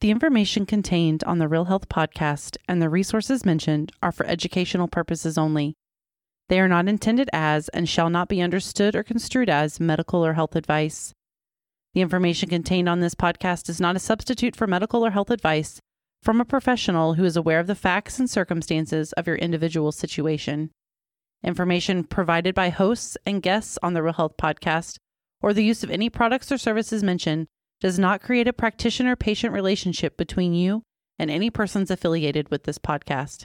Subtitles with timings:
[0.00, 4.88] The information contained on the Real Health podcast and the resources mentioned are for educational
[4.88, 5.74] purposes only.
[6.48, 10.32] They are not intended as and shall not be understood or construed as medical or
[10.32, 11.12] health advice.
[11.92, 15.80] The information contained on this podcast is not a substitute for medical or health advice
[16.22, 20.70] from a professional who is aware of the facts and circumstances of your individual situation.
[21.44, 24.96] Information provided by hosts and guests on the Real Health podcast
[25.42, 27.48] or the use of any products or services mentioned
[27.80, 30.82] does not create a practitioner patient relationship between you
[31.18, 33.44] and any persons affiliated with this podcast.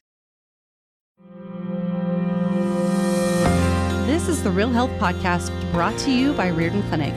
[4.06, 7.14] This is the Real Health Podcast brought to you by Riordan Clinic.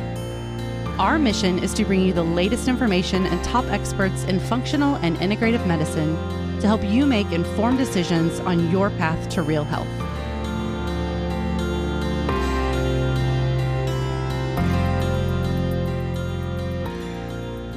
[0.99, 5.17] Our mission is to bring you the latest information and top experts in functional and
[5.19, 6.17] integrative medicine
[6.61, 10.08] to help you make informed decisions on your path to real health.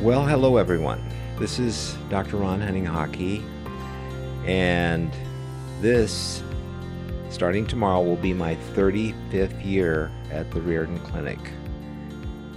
[0.02, 1.00] Well, hello everyone.
[1.38, 2.38] This is Dr.
[2.38, 3.44] Ron Hunninghake,
[4.48, 5.12] and
[5.80, 6.42] this,
[7.30, 11.38] starting tomorrow, will be my 35th year at the Riordan Clinic.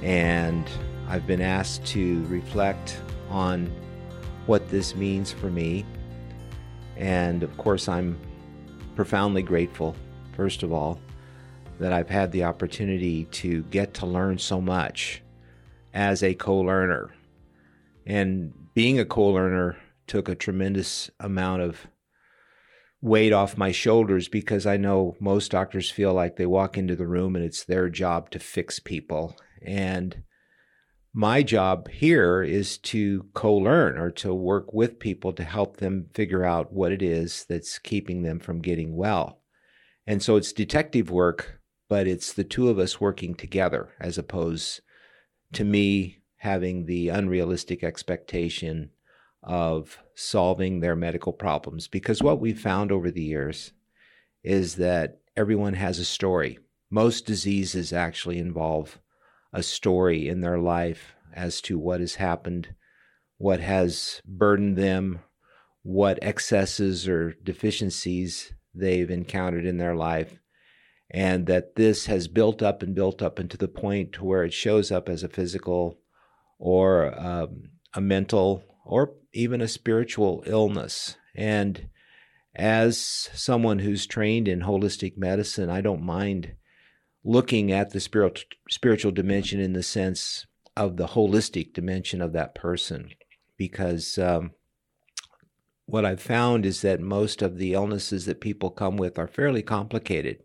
[0.00, 0.66] And
[1.06, 3.70] I've been asked to reflect on
[4.46, 5.84] what this means for me.
[6.96, 8.18] And of course, I'm
[8.96, 9.94] profoundly grateful,
[10.34, 10.98] first of all,
[11.78, 15.20] that I've had the opportunity to get to learn so much
[15.92, 17.10] as a co learner
[18.06, 21.86] and being a co-learner took a tremendous amount of
[23.00, 27.06] weight off my shoulders because I know most doctors feel like they walk into the
[27.06, 29.36] room and it's their job to fix people.
[29.62, 30.22] And
[31.12, 36.06] my job here is to co learn or to work with people to help them
[36.14, 39.40] figure out what it is that's keeping them from getting well.
[40.06, 44.80] And so it's detective work, but it's the two of us working together as opposed
[45.52, 48.90] to me having the unrealistic expectation
[49.42, 51.88] of solving their medical problems.
[51.88, 53.72] Because what we've found over the years
[54.42, 56.58] is that everyone has a story.
[56.90, 58.98] Most diseases actually involve
[59.54, 62.74] a story in their life as to what has happened,
[63.38, 65.20] what has burdened them,
[65.82, 70.38] what excesses or deficiencies they've encountered in their life,
[71.10, 74.52] and that this has built up and built up into the point to where it
[74.52, 75.98] shows up as a physical
[76.64, 81.16] or um, a mental or even a spiritual illness.
[81.36, 81.88] And
[82.56, 82.98] as
[83.34, 86.54] someone who's trained in holistic medicine, I don't mind
[87.22, 92.54] looking at the spiritual spiritual dimension in the sense of the holistic dimension of that
[92.54, 93.10] person,
[93.58, 94.52] because um,
[95.84, 99.62] what I've found is that most of the illnesses that people come with are fairly
[99.62, 100.38] complicated,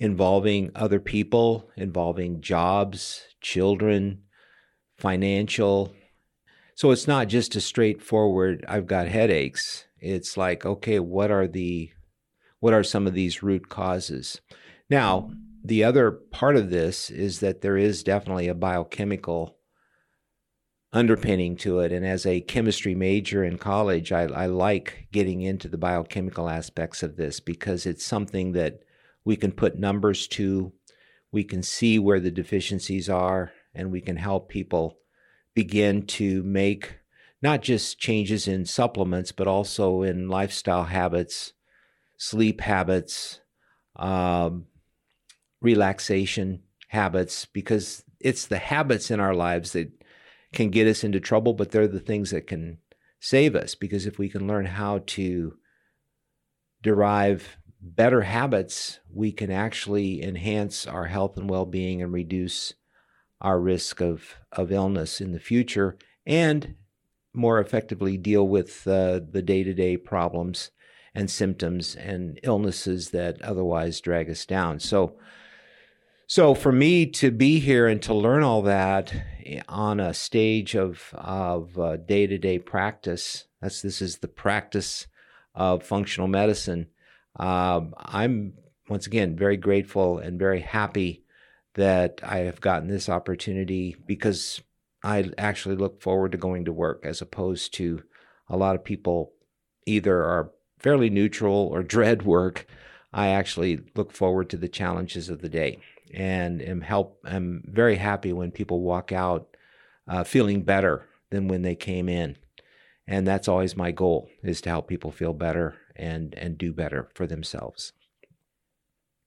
[0.00, 4.22] involving other people, involving jobs, children,
[5.00, 5.94] financial.
[6.74, 9.84] So it's not just a straightforward, I've got headaches.
[9.98, 11.90] It's like, okay, what are the
[12.60, 14.40] what are some of these root causes?
[14.90, 15.30] Now,
[15.64, 19.56] the other part of this is that there is definitely a biochemical
[20.92, 21.92] underpinning to it.
[21.92, 27.02] And as a chemistry major in college, I, I, like getting into the biochemical aspects
[27.02, 28.80] of this because it's something that
[29.24, 30.72] we can put numbers to,
[31.30, 34.98] we can see where the deficiencies are, and we can help people
[35.54, 36.98] begin to make
[37.42, 41.52] not just changes in supplements, but also in lifestyle habits,
[42.16, 43.40] sleep habits,
[43.96, 44.66] um,
[45.60, 49.90] relaxation habits, because it's the habits in our lives that
[50.52, 52.78] can get us into trouble, but they're the things that can
[53.20, 53.74] save us.
[53.74, 55.54] Because if we can learn how to
[56.82, 62.74] derive better habits, we can actually enhance our health and well being and reduce
[63.40, 65.96] our risk of, of illness in the future
[66.26, 66.74] and
[67.32, 70.70] more effectively deal with uh, the day to day problems
[71.14, 74.78] and symptoms and illnesses that otherwise drag us down.
[74.78, 75.16] So,
[76.26, 79.12] so for me to be here and to learn all that
[79.68, 85.06] on a stage of of day to day practice, that's this is the practice
[85.54, 86.86] of functional medicine.
[87.36, 88.54] Um, I'm
[88.88, 91.19] once again very grateful and very happy
[91.74, 94.60] that I have gotten this opportunity because
[95.02, 98.02] I actually look forward to going to work as opposed to
[98.48, 99.32] a lot of people
[99.86, 102.66] either are fairly neutral or dread work.
[103.12, 105.78] I actually look forward to the challenges of the day
[106.12, 109.56] and am help I'm very happy when people walk out
[110.08, 112.36] uh, feeling better than when they came in.
[113.06, 117.08] And that's always my goal is to help people feel better and and do better
[117.14, 117.92] for themselves.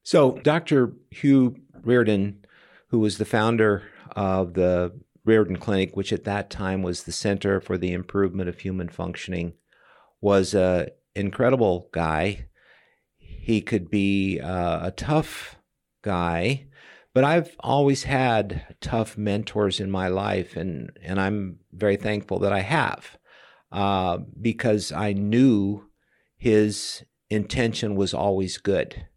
[0.04, 0.94] So, Dr.
[1.12, 2.46] Hugh Riordan,
[2.90, 3.84] who was the founder
[4.16, 8.60] of the Riordan Clinic, which at that time was the Center for the Improvement of
[8.60, 9.54] Human Functioning,
[10.20, 12.48] was an incredible guy.
[13.18, 15.56] He could be uh, a tough
[16.02, 16.68] guy,
[17.14, 22.52] but I've always had tough mentors in my life, and, and I'm very thankful that
[22.52, 23.18] I have
[23.72, 25.90] uh, because I knew
[26.38, 29.08] his intention was always good.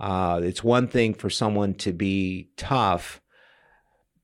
[0.00, 3.20] Uh, it's one thing for someone to be tough,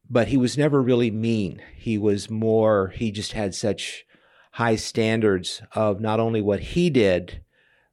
[0.08, 1.60] but he was never really mean.
[1.76, 4.04] He was more, he just had such
[4.52, 7.42] high standards of not only what he did,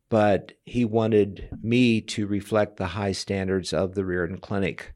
[0.10, 4.94] but he wanted me to reflect the high standards of the Riordan Clinic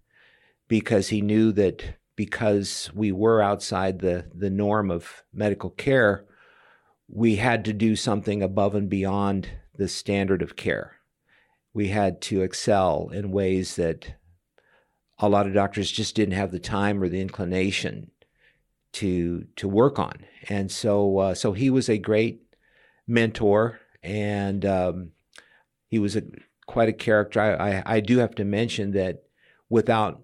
[0.68, 6.26] because he knew that because we were outside the, the norm of medical care,
[7.08, 10.95] we had to do something above and beyond the standard of care.
[11.76, 14.16] We had to excel in ways that
[15.20, 18.12] a lot of doctors just didn't have the time or the inclination
[18.94, 20.26] to to work on.
[20.50, 22.42] And so uh, so he was a great
[23.08, 25.12] mentor, and um,
[25.88, 26.24] he was a
[26.66, 27.42] quite a character.
[27.42, 29.24] I, I, I do have to mention that
[29.70, 30.22] without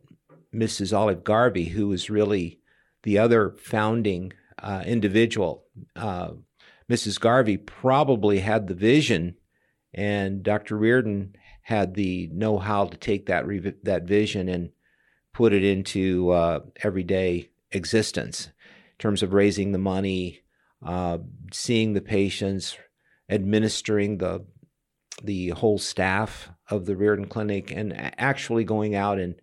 [0.54, 0.98] Mrs.
[0.98, 2.60] Olive Garvey, who was really
[3.04, 5.66] the other founding uh, individual,
[5.96, 6.32] uh,
[6.90, 7.20] Mrs.
[7.20, 9.36] Garvey probably had the vision,
[9.94, 10.78] and Dr.
[10.78, 11.36] Riordan
[11.72, 14.72] had the know-how to take that re- that vision and
[15.34, 18.48] put it into uh, everyday existence.
[18.48, 20.42] In terms of raising the money,
[20.86, 21.20] uh,
[21.54, 22.78] seeing the patients,
[23.30, 24.46] administering the
[25.24, 29.36] the whole staff of the Riordan Clinic, and actually going out and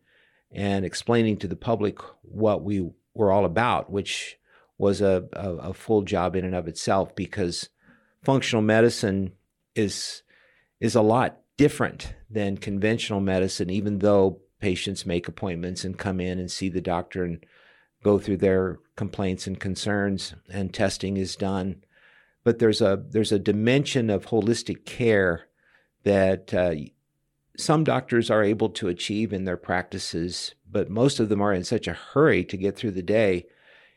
[0.52, 4.36] and explaining to the public what we were all about, which
[4.76, 7.70] was a, a, a full job in and of itself because
[8.22, 9.32] functional medicine
[9.74, 10.22] is
[10.78, 16.38] is a lot different than conventional medicine, even though patients make appointments and come in
[16.38, 17.44] and see the doctor and
[18.02, 21.84] go through their complaints and concerns and testing is done.
[22.44, 25.48] But there's a there's a dimension of holistic care
[26.04, 26.74] that uh,
[27.58, 31.64] some doctors are able to achieve in their practices but most of them are in
[31.64, 33.44] such a hurry to get through the day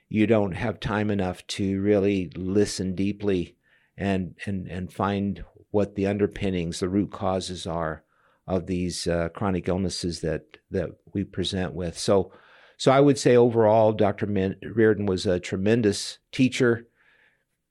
[0.09, 3.55] you don't have time enough to really listen deeply
[3.95, 8.03] and and and find what the underpinnings the root causes are
[8.47, 11.97] of these uh, chronic illnesses that that we present with.
[11.97, 12.31] So,
[12.77, 14.27] so I would say overall, Dr.
[14.27, 16.87] Min- Riordan was a tremendous teacher,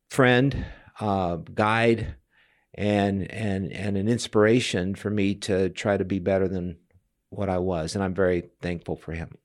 [0.08, 0.64] friend,
[1.00, 2.14] uh, guide,
[2.74, 6.78] and and and an inspiration for me to try to be better than
[7.28, 9.36] what I was, and I'm very thankful for him.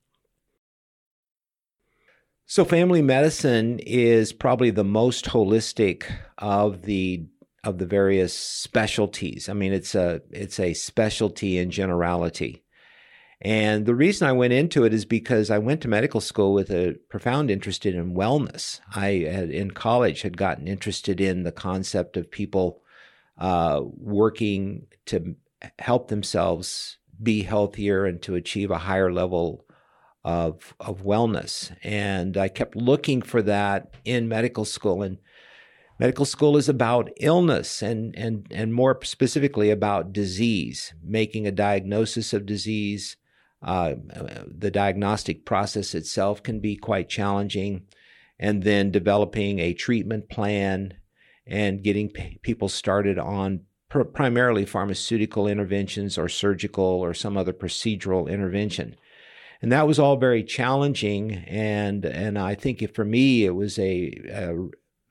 [2.48, 6.06] So, family medicine is probably the most holistic
[6.38, 7.25] of the
[7.65, 9.50] of the various specialties.
[9.50, 12.63] I mean, it's a it's a specialty in generality.
[13.41, 16.71] And the reason I went into it is because I went to medical school with
[16.71, 18.79] a profound interest in wellness.
[18.95, 22.81] I had, in college had gotten interested in the concept of people
[23.38, 25.35] uh, working to
[25.79, 29.65] help themselves be healthier and to achieve a higher level
[30.23, 31.75] of of wellness.
[31.83, 35.17] And I kept looking for that in medical school and
[35.97, 42.33] Medical school is about illness and, and, and more specifically about disease, making a diagnosis
[42.33, 43.15] of disease.
[43.62, 43.95] Uh,
[44.45, 47.83] the diagnostic process itself can be quite challenging.
[48.38, 50.95] And then developing a treatment plan
[51.47, 57.53] and getting p- people started on pr- primarily pharmaceutical interventions or surgical or some other
[57.53, 58.98] procedural intervention
[59.62, 64.12] and that was all very challenging and and I think for me it was a,
[64.29, 64.53] a,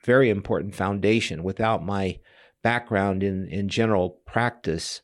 [0.04, 1.42] very important foundation.
[1.42, 2.18] Without my
[2.62, 5.02] background in, in general practice,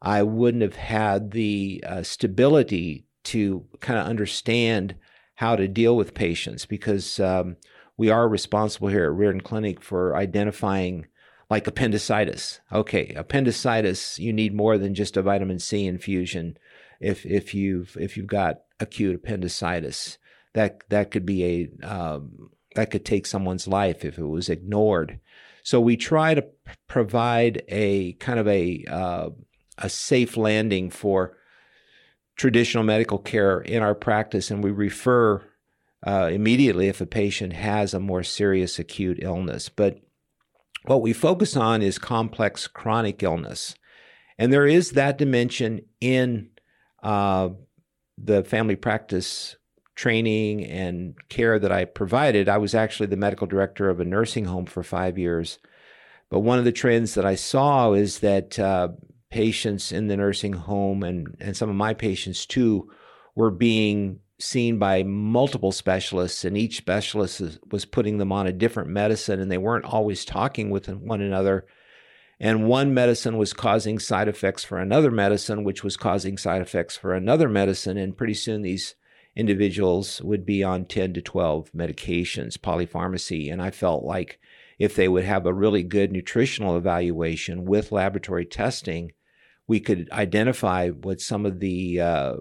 [0.00, 4.94] I wouldn't have had the uh, stability to kind of understand
[5.36, 7.56] how to deal with patients because um,
[7.96, 11.06] we are responsible here at Riordan Clinic for identifying
[11.48, 12.60] like appendicitis.
[12.72, 16.56] Okay, appendicitis, you need more than just a vitamin C infusion
[17.00, 20.18] if if you've if you've got acute appendicitis.
[20.54, 25.18] That that could be a um, that could take someone's life if it was ignored.
[25.62, 26.46] So we try to
[26.86, 29.30] provide a kind of a uh,
[29.78, 31.36] a safe landing for
[32.36, 35.42] traditional medical care in our practice, and we refer
[36.06, 39.68] uh, immediately if a patient has a more serious acute illness.
[39.68, 39.98] But
[40.84, 43.74] what we focus on is complex chronic illness,
[44.38, 46.50] and there is that dimension in
[47.02, 47.48] uh,
[48.16, 49.56] the family practice
[49.96, 54.44] training and care that I provided, I was actually the medical director of a nursing
[54.44, 55.58] home for five years.
[56.30, 58.88] But one of the trends that I saw is that uh,
[59.30, 62.90] patients in the nursing home and, and some of my patients too
[63.34, 68.90] were being seen by multiple specialists, and each specialist was putting them on a different
[68.90, 71.66] medicine, and they weren't always talking with one another.
[72.38, 76.94] And one medicine was causing side effects for another medicine, which was causing side effects
[76.96, 77.96] for another medicine.
[77.96, 78.94] And pretty soon these
[79.36, 83.52] individuals would be on 10 to 12 medications, polypharmacy.
[83.52, 84.40] And I felt like
[84.78, 89.12] if they would have a really good nutritional evaluation with laboratory testing,
[89.68, 92.34] we could identify what some of the uh,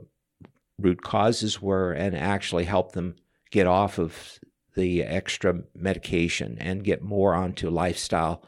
[0.80, 3.16] root causes were and actually help them
[3.52, 4.40] get off of
[4.76, 8.44] the extra medication and get more onto lifestyle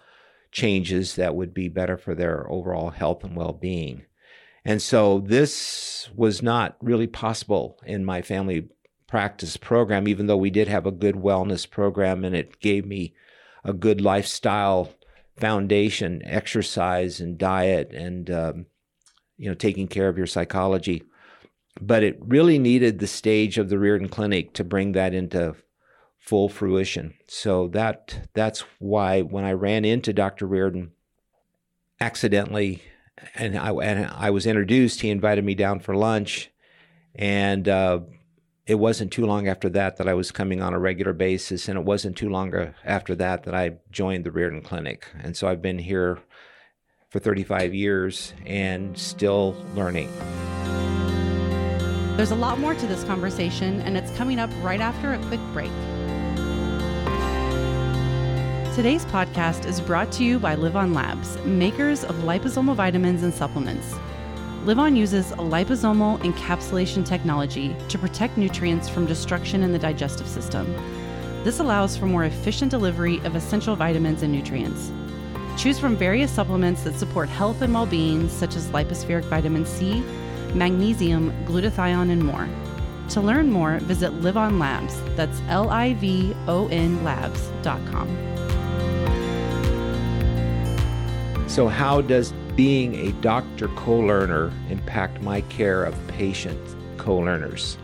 [0.52, 4.06] changes that would be better for their overall health and well being.
[4.68, 8.68] And so this was not really possible in my family
[9.08, 13.16] practice program, even though we did have a good wellness program and it gave me
[13.64, 14.92] a good lifestyle
[15.38, 18.66] foundation, exercise and diet, and um,
[19.38, 21.02] you know taking care of your psychology.
[21.80, 25.56] But it really needed the stage of the Riordan Clinic to bring that into
[26.18, 27.14] full fruition.
[27.28, 30.46] So that that's why when I ran into Dr.
[30.46, 30.92] Riordan
[32.02, 32.82] accidentally,
[33.36, 36.52] and I and I was introduced, he invited me down for lunch,
[37.16, 38.02] and uh,
[38.66, 41.78] it wasn't too long after that that I was coming on a regular basis, and
[41.78, 45.62] it wasn't too long after that that I joined the Riordan Clinic, and so I've
[45.62, 46.20] been here
[47.10, 50.12] for 35 years and still learning.
[52.18, 55.40] There's a lot more to this conversation, and it's coming up right after a quick
[55.54, 55.72] break.
[58.78, 63.96] Today's podcast is brought to you by LivOn Labs, makers of liposomal vitamins and supplements.
[64.66, 70.72] LivOn uses liposomal encapsulation technology to protect nutrients from destruction in the digestive system.
[71.44, 74.92] This allows for more efficient delivery of essential vitamins and nutrients.
[75.58, 80.04] Choose from various supplements that support health and well being, such as Lypo-Spheric vitamin C,
[80.54, 82.48] magnesium, glutathione, and more.
[83.10, 85.02] To learn more, visit LivOn Labs.
[85.16, 88.47] That's L I V O N Labs.com.
[91.58, 96.60] So, how does being a doctor co learner impact my care of patient
[96.98, 97.80] co learners?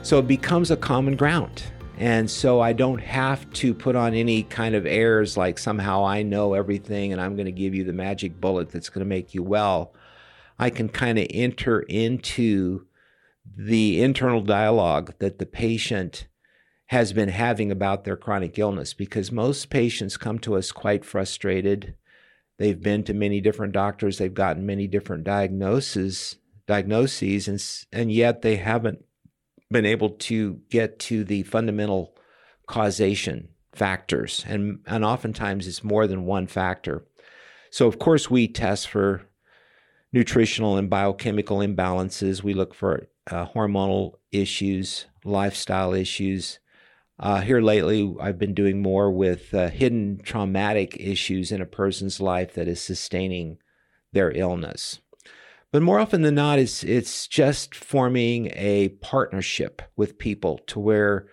[0.00, 1.64] So, it becomes a common ground.
[1.98, 6.22] And so I don't have to put on any kind of airs like somehow I
[6.22, 9.34] know everything and I'm going to give you the magic bullet that's going to make
[9.34, 9.92] you well.
[10.58, 12.86] I can kind of enter into
[13.54, 16.26] the internal dialogue that the patient
[16.86, 21.94] has been having about their chronic illness because most patients come to us quite frustrated
[22.58, 24.18] They've been to many different doctors.
[24.18, 26.36] They've gotten many different diagnoses,
[26.66, 27.62] diagnoses, and
[27.92, 29.04] and yet they haven't
[29.70, 32.16] been able to get to the fundamental
[32.66, 34.44] causation factors.
[34.46, 37.04] And and oftentimes it's more than one factor.
[37.70, 39.22] So of course we test for
[40.12, 42.42] nutritional and biochemical imbalances.
[42.42, 46.58] We look for uh, hormonal issues, lifestyle issues,
[47.18, 52.20] uh, here lately, I've been doing more with uh, hidden traumatic issues in a person's
[52.20, 53.58] life that is sustaining
[54.12, 55.00] their illness.
[55.72, 61.26] But more often than not, it's, it's just forming a partnership with people to where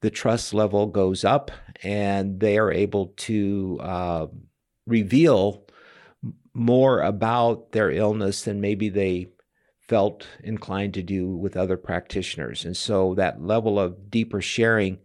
[0.00, 1.50] the trust level goes up
[1.82, 4.26] and they are able to uh,
[4.86, 5.64] reveal
[6.52, 9.28] more about their illness than maybe they
[9.80, 12.64] felt inclined to do with other practitioners.
[12.64, 14.98] And so that level of deeper sharing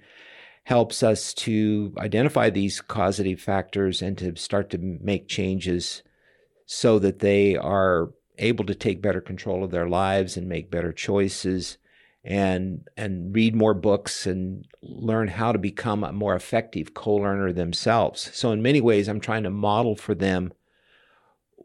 [0.65, 6.01] helps us to identify these causative factors and to start to make changes
[6.65, 10.91] so that they are able to take better control of their lives and make better
[10.91, 11.77] choices
[12.24, 18.31] and and read more books and learn how to become a more effective co-learner themselves.
[18.34, 20.51] So in many ways I'm trying to model for them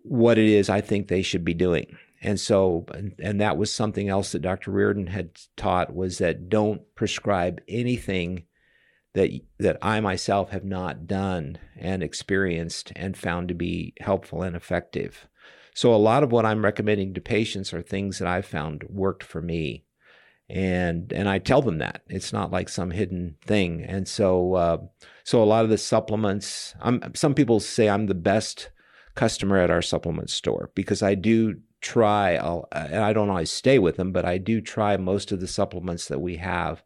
[0.02, 1.96] what it is I think they should be doing.
[2.20, 4.70] And so and, and that was something else that Dr.
[4.70, 8.44] Riordan had taught was that don't prescribe anything
[9.14, 14.54] that that I myself have not done and experienced and found to be helpful and
[14.54, 15.26] effective.
[15.74, 19.22] So a lot of what I'm recommending to patients are things that I've found worked
[19.22, 19.84] for me,
[20.48, 23.82] and and I tell them that it's not like some hidden thing.
[23.82, 24.78] And so uh,
[25.24, 28.70] so a lot of the supplements, I'm, some people say I'm the best
[29.16, 32.36] customer at our supplement store because I do try.
[32.36, 35.48] I'll, and I don't always stay with them, but I do try most of the
[35.48, 36.82] supplements that we have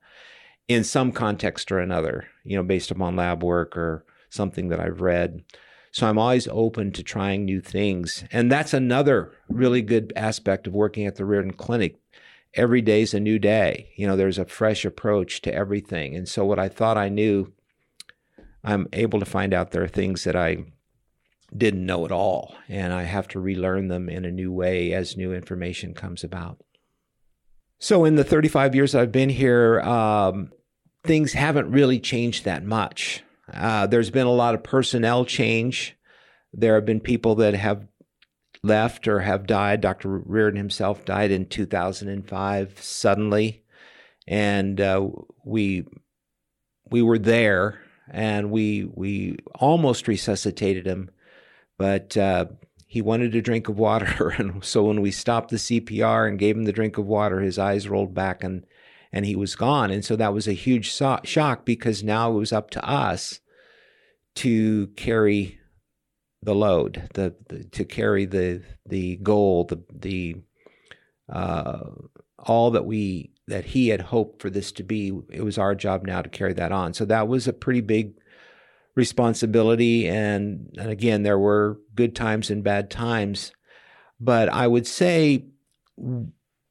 [0.68, 5.00] in some context or another, you know, based upon lab work or something that I've
[5.00, 5.44] read.
[5.92, 8.24] So I'm always open to trying new things.
[8.32, 11.96] And that's another really good aspect of working at the Riordan Clinic.
[12.54, 13.92] Every day is a new day.
[13.96, 16.16] You know, there's a fresh approach to everything.
[16.16, 17.52] And so what I thought I knew,
[18.64, 20.64] I'm able to find out there are things that I
[21.56, 22.56] didn't know at all.
[22.68, 26.63] And I have to relearn them in a new way as new information comes about.
[27.78, 30.52] So, in the 35 years I've been here, um,
[31.04, 33.22] things haven't really changed that much.
[33.52, 35.96] Uh, there's been a lot of personnel change.
[36.52, 37.86] There have been people that have
[38.62, 39.80] left or have died.
[39.80, 40.18] Dr.
[40.18, 43.64] Riordan himself died in 2005 suddenly,
[44.26, 45.08] and uh,
[45.44, 45.84] we
[46.90, 51.10] we were there and we we almost resuscitated him,
[51.78, 52.46] but uh,
[52.94, 56.56] he wanted a drink of water, and so when we stopped the CPR and gave
[56.56, 58.64] him the drink of water, his eyes rolled back and
[59.12, 59.90] and he was gone.
[59.90, 63.40] And so that was a huge so- shock because now it was up to us
[64.36, 65.58] to carry
[66.40, 70.36] the load, the, the to carry the the goal, the the
[71.28, 71.90] uh,
[72.38, 75.10] all that we that he had hoped for this to be.
[75.30, 76.94] It was our job now to carry that on.
[76.94, 78.14] So that was a pretty big
[78.94, 83.52] responsibility, and and again, there were good times and bad times,
[84.20, 85.46] but I would say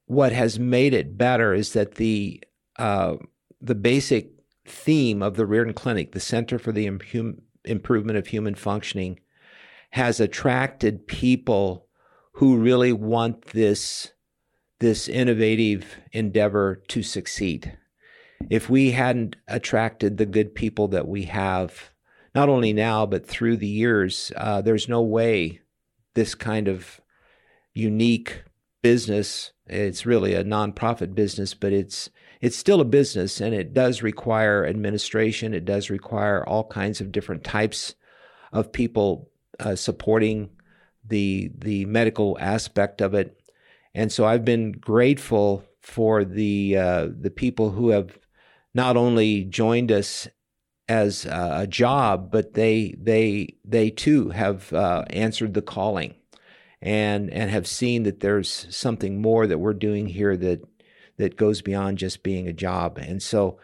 [0.05, 2.43] what has made it better is that the
[2.77, 3.15] uh,
[3.61, 4.31] the basic
[4.65, 9.19] theme of the Riordan Clinic, the Center for the Im- Improvement of Human Functioning,
[9.91, 11.87] has attracted people
[12.33, 14.11] who really want this
[14.79, 17.77] this innovative endeavor to succeed.
[18.49, 21.92] If we hadn't attracted the good people that we have,
[22.35, 25.61] not only now but through the years, uh, there's no way
[26.15, 27.01] this kind of
[27.73, 28.43] unique
[28.81, 29.51] business.
[29.65, 32.09] It's really a nonprofit business, but it's
[32.41, 35.53] it's still a business, and it does require administration.
[35.53, 37.95] It does require all kinds of different types
[38.51, 40.49] of people uh, supporting
[41.07, 43.39] the the medical aspect of it.
[43.95, 48.19] And so I've been grateful for the uh, the people who have
[48.73, 50.27] not only joined us
[50.89, 56.15] as a job, but they they they too have uh, answered the calling,
[56.81, 60.61] and and have seen that there's something more that we're doing here that
[61.17, 62.97] that goes beyond just being a job.
[62.97, 63.59] And so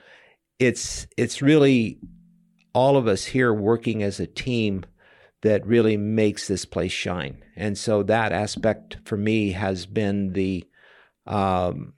[0.59, 1.99] it's it's really
[2.73, 4.85] all of us here working as a team
[5.41, 7.43] that really makes this place shine.
[7.55, 10.65] And so that aspect for me has been the
[11.25, 11.93] um,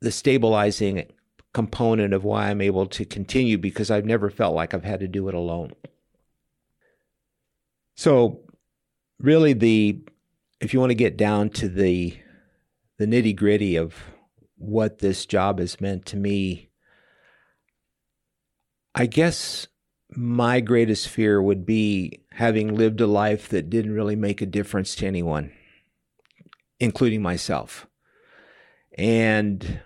[0.00, 1.06] the stabilizing
[1.52, 5.08] component of why I'm able to continue because I've never felt like I've had to
[5.08, 5.72] do it alone.
[7.96, 8.40] So
[9.18, 10.00] really the
[10.60, 12.16] if you want to get down to the
[12.98, 13.94] the nitty gritty of
[14.56, 16.68] what this job has meant to me,
[18.94, 19.66] I guess
[20.10, 24.94] my greatest fear would be having lived a life that didn't really make a difference
[24.96, 25.52] to anyone,
[26.78, 27.86] including myself.
[28.98, 29.80] And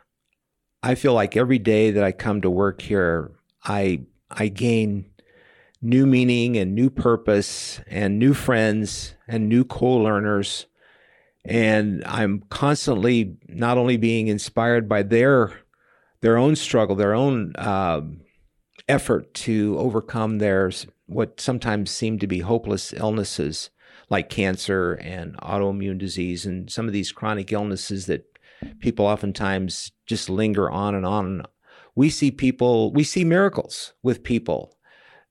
[0.84, 3.32] I feel like every day that I come to work here,
[3.64, 5.06] I I gain
[5.80, 10.66] new meaning and new purpose and new friends and new co-learners
[11.44, 15.52] and I'm constantly not only being inspired by their
[16.20, 18.02] their own struggle, their own uh,
[18.86, 20.70] effort to overcome their
[21.06, 23.70] what sometimes seem to be hopeless illnesses
[24.10, 28.33] like cancer and autoimmune disease and some of these chronic illnesses that
[28.80, 31.44] people oftentimes just linger on and on.
[31.94, 34.76] We see people, we see miracles with people.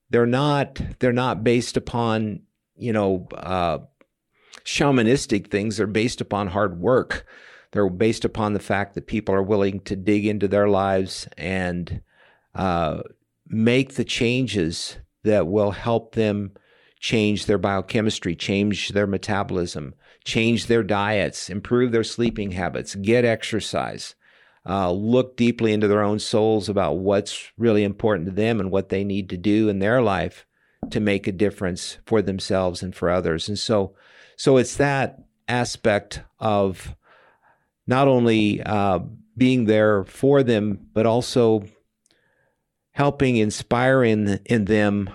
[0.09, 2.41] They're not they're not based upon
[2.75, 3.79] you know uh,
[4.63, 5.77] shamanistic things.
[5.77, 7.25] They're based upon hard work.
[7.71, 12.01] They're based upon the fact that people are willing to dig into their lives and
[12.53, 13.01] uh,
[13.47, 16.51] make the changes that will help them
[16.99, 24.15] change their biochemistry, change their metabolism, change their diets, improve their sleeping habits, get exercise,
[24.67, 28.89] uh, look deeply into their own souls about what's really important to them and what
[28.89, 30.45] they need to do in their life
[30.89, 33.49] to make a difference for themselves and for others.
[33.49, 33.95] And so,
[34.37, 36.95] so it's that aspect of
[37.85, 38.99] not only uh,
[39.35, 41.65] being there for them, but also
[42.91, 45.09] helping inspire in, in them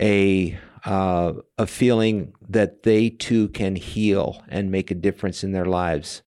[0.00, 5.66] a uh, a feeling that they too can heal and make a difference in their
[5.66, 6.22] lives.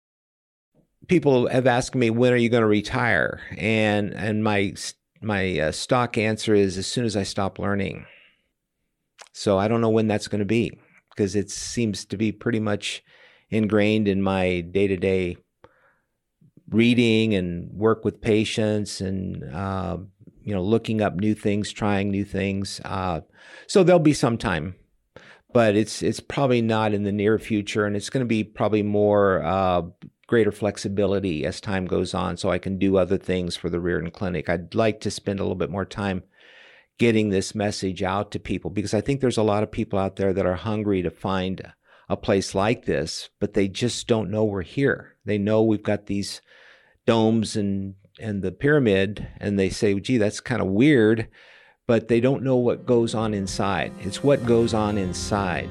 [1.08, 4.74] People have asked me, "When are you going to retire?" and and my
[5.22, 8.06] my uh, stock answer is as soon as I stop learning.
[9.32, 10.78] So I don't know when that's going to be
[11.10, 13.02] because it seems to be pretty much
[13.50, 15.36] ingrained in my day to day
[16.70, 19.98] reading and work with patients and uh,
[20.42, 22.80] you know, looking up new things, trying new things.
[22.84, 23.20] Uh,
[23.66, 24.74] so there'll be some time,
[25.52, 28.82] but it's it's probably not in the near future, and it's going to be probably
[28.82, 29.82] more uh,
[30.26, 34.10] greater flexibility as time goes on, so I can do other things for the Riordan
[34.10, 34.48] Clinic.
[34.48, 36.22] I'd like to spend a little bit more time
[36.98, 40.16] getting this message out to people because I think there's a lot of people out
[40.16, 41.72] there that are hungry to find
[42.10, 45.16] a place like this, but they just don't know we're here.
[45.24, 46.42] They know we've got these
[47.06, 51.28] domes and and the pyramid and they say, gee, that's kind of weird,
[51.86, 53.92] but they don't know what goes on inside.
[54.00, 55.68] It's what goes on inside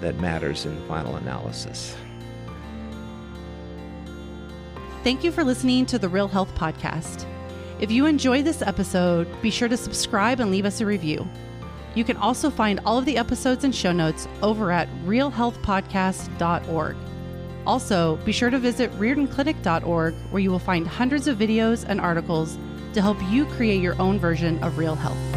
[0.00, 1.96] that matters in the final analysis.
[5.02, 7.26] Thank you for listening to the Real Health Podcast.
[7.78, 11.28] If you enjoy this episode, be sure to subscribe and leave us a review.
[11.94, 16.96] You can also find all of the episodes and show notes over at realhealthpodcast.org.
[17.66, 22.56] Also, be sure to visit RiordanClinic.org where you will find hundreds of videos and articles
[22.94, 25.35] to help you create your own version of real health.